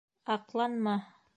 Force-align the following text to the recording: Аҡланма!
Аҡланма! 0.35 0.95